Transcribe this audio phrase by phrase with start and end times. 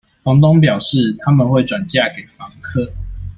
[0.23, 2.91] 房東表示，他們會轉嫁給房客